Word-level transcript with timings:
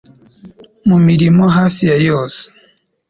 mu 0.87 0.97
mirimo 1.07 1.43
hafi 1.57 1.81
ya 1.91 1.97
yose 2.07 2.41